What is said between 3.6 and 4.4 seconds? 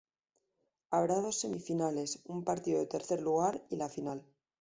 y la final.